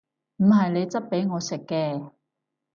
[0.37, 2.11] 唔係你質俾我食嘅！